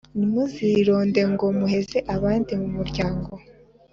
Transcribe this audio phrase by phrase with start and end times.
[0.17, 3.29] Ntimuzironde ngo muheze abandi mu muryango;